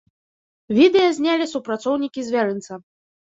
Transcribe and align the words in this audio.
Відэа 0.77 1.09
знялі 1.17 1.45
супрацоўнікі 1.53 2.25
звярынца. 2.31 2.81